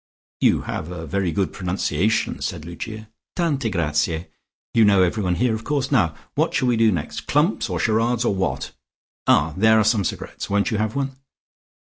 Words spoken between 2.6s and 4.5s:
Lucia. "Tante grazie.